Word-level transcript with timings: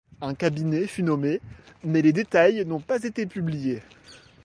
Un 0.19 0.33
cabinet 0.33 0.87
fut 0.87 1.03
nommé, 1.03 1.41
mais 1.83 2.01
les 2.01 2.11
détails 2.11 2.65
n'ont 2.65 2.79
pas 2.79 3.03
été 3.03 3.27
publiés. 3.27 3.83